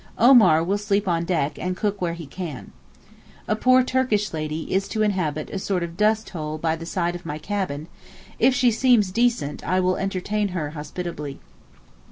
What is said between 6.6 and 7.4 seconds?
the side of my